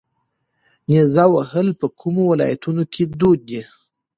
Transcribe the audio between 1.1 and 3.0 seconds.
وهل په کومو ولایتونو